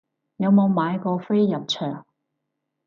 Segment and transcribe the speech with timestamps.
[0.37, 2.05] 有冇買過飛入場